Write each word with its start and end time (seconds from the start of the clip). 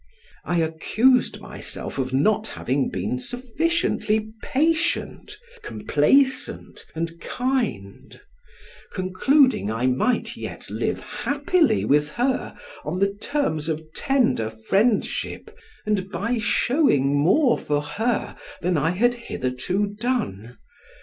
I 0.43 0.57
accused 0.61 1.39
myself 1.41 1.99
of 1.99 2.11
not 2.11 2.47
having 2.47 2.89
been 2.89 3.19
sufficiently 3.19 4.33
patient, 4.41 5.37
complaisant 5.61 6.83
and 6.95 7.19
kind; 7.21 8.19
concluding 8.95 9.69
I 9.69 9.85
might 9.85 10.35
yet 10.35 10.71
live 10.71 11.01
happily 11.01 11.85
with 11.85 12.09
her 12.13 12.57
on 12.83 12.97
the 12.97 13.13
terms 13.13 13.69
of 13.69 13.93
tender 13.93 14.49
friendship, 14.49 15.55
and 15.85 16.09
by 16.09 16.39
showing 16.39 17.15
more 17.15 17.59
for 17.59 17.83
her 17.83 18.35
than 18.63 18.77
I 18.77 18.89
had 18.89 19.13
hitherto 19.13 19.85
done. 20.01 20.57